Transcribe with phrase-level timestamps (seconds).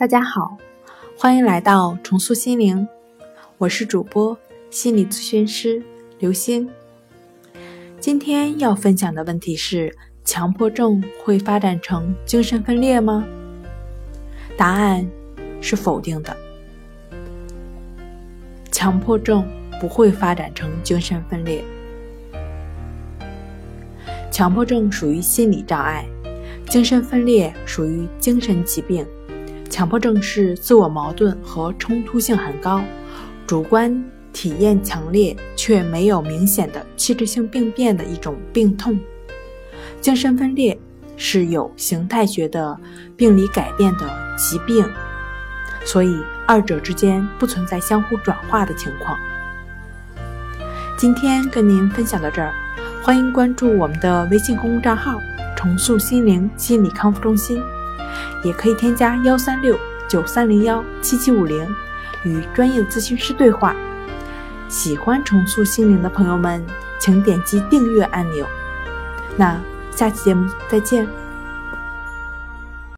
[0.00, 0.56] 大家好，
[1.18, 2.88] 欢迎来到重塑心灵，
[3.58, 4.34] 我是主播
[4.70, 5.82] 心理咨询师
[6.18, 6.66] 刘星。
[8.00, 9.94] 今天要分享的问题是：
[10.24, 13.26] 强迫症会发展成精神分裂吗？
[14.56, 15.06] 答案
[15.60, 16.34] 是否定的。
[18.72, 19.46] 强迫症
[19.78, 21.62] 不会发展成精神分裂。
[24.30, 26.08] 强迫症属于心理障碍，
[26.70, 29.06] 精神分裂属于精神疾病。
[29.70, 32.82] 强迫症是自我矛盾和冲突性很高，
[33.46, 38.98] 主观体验强烈却没有明显的器质性病变的一种病痛。
[40.00, 40.76] 精神分裂
[41.16, 42.76] 是有形态学的
[43.16, 44.84] 病理改变的疾病，
[45.84, 49.16] 所以二者之间不存在相互转化的情况。
[50.98, 52.52] 今天跟您分享到这儿，
[53.02, 55.18] 欢迎关注我们的微信公众账号
[55.56, 57.62] “重塑心灵心理康复中心”。
[58.42, 61.68] 也可以添加幺三六九三零幺七七五零，
[62.24, 63.74] 与专业咨询师对话。
[64.68, 66.64] 喜欢重塑心灵的朋友们，
[66.98, 68.46] 请点击订阅按钮。
[69.36, 71.06] 那下期节目再见。